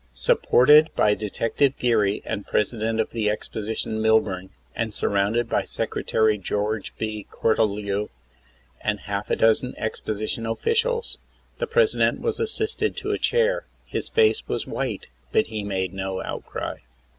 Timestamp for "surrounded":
4.95-5.47